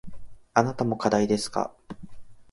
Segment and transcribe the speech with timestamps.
[0.55, 1.75] あなたも課題ですか。